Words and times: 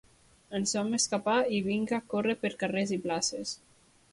Ens 0.59 0.71
vam 0.77 0.95
escapar, 0.99 1.35
i 1.57 1.59
vinga 1.67 1.99
córrer 2.15 2.37
per 2.45 2.53
carrers 2.65 2.95
i 2.99 3.01
places! 3.05 3.53